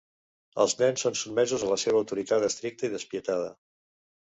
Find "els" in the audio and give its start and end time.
0.63-0.73